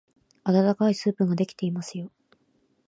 [0.43, 2.11] あたたかいスープができていますよ。